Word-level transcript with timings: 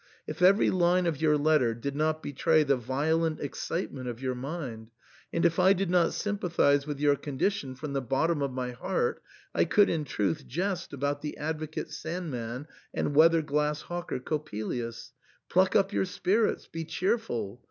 If 0.25 0.41
every 0.41 0.71
line 0.71 1.05
of 1.05 1.21
your 1.21 1.37
letter 1.37 1.75
did 1.75 1.95
not 1.95 2.23
betray 2.23 2.63
the 2.63 2.75
violent 2.75 3.39
excitement 3.39 4.07
of 4.09 4.19
your 4.19 4.33
mind, 4.33 4.89
and 5.31 5.45
if 5.45 5.59
I 5.59 5.73
did 5.73 5.91
not 5.91 6.13
sympathise 6.15 6.87
with 6.87 6.99
your 6.99 7.15
condition 7.15 7.75
from 7.75 7.93
the 7.93 8.01
bottom 8.01 8.41
of 8.41 8.51
my 8.51 8.71
heart, 8.71 9.21
I 9.53 9.65
could 9.65 9.91
in 9.91 10.05
truth 10.05 10.47
jest 10.47 10.91
about 10.91 11.21
the 11.21 11.37
advocate 11.37 11.91
Sand 11.91 12.31
man 12.31 12.65
and 12.95 13.13
weather 13.15 13.43
glass 13.43 13.81
hawker 13.81 14.19
Coppelius. 14.19 15.11
Pluck 15.49 15.75
up 15.75 15.93
your 15.93 16.05
spirits! 16.05 16.65
Be 16.65 16.83
cheerful! 16.83 17.59